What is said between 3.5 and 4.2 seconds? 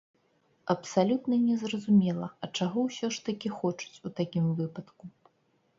хочуць у